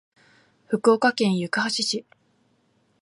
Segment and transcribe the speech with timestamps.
[0.65, 2.05] 福岡県行橋市